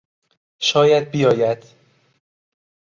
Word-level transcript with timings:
شاید 0.59 1.11
بیاید. 1.11 1.63